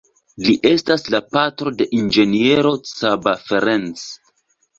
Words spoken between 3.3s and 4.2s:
Ferencz.